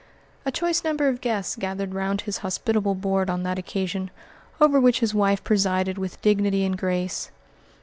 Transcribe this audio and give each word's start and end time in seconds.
A 0.47 0.51
choice 0.51 0.83
number 0.83 1.07
of 1.09 1.21
guests 1.21 1.55
gathered 1.55 1.93
round 1.93 2.21
his 2.21 2.39
hospitable 2.39 2.95
board 2.95 3.29
on 3.29 3.43
that 3.43 3.59
occasion, 3.59 4.09
over 4.59 4.79
which 4.79 4.99
his 4.99 5.13
wife 5.13 5.43
presided 5.43 5.99
with 5.99 6.19
dignity 6.23 6.65
and 6.65 6.75
grace. 6.75 7.29